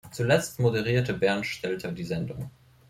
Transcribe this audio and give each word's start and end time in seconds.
Zuletzt 0.11 0.59
moderierte 0.59 1.13
Bernd 1.13 1.45
Stelter 1.45 1.91
die 1.91 2.03
Sendung. 2.05 2.49